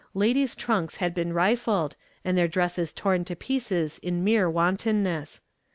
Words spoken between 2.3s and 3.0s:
their dresses